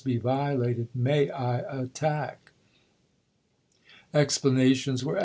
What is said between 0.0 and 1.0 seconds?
be violated,